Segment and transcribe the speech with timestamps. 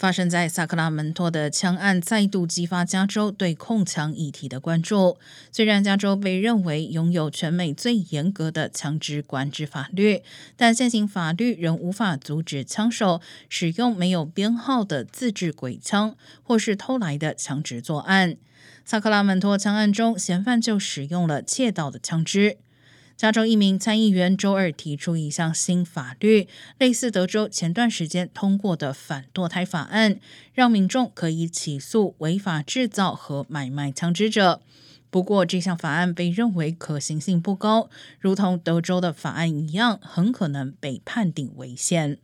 [0.00, 5.18] 发生在萨克拉门托的枪案再度激发加州对控枪议题的关注。
[5.52, 10.22] 虽然加州被认为拥有全美最严格的枪支管制法律，
[10.56, 18.38] 但现行法律仍无法阻止枪手使用没有编号的自制鬼枪，或是偷来的枪支作案。
[18.86, 22.56] 萨克拉门托枪案中，嫌犯就使用了窃盗的枪支。
[23.20, 26.48] 加州一名参议员周二提出一项新法律，
[26.78, 30.18] 类似德州前段时间通过的反堕胎法案，
[30.54, 34.62] 让民众可以起诉违法制造和买卖枪支者。
[35.10, 42.16] 不过，这项法案被认为可行性不高，如同德州的法案一样，很可能被判定违宪。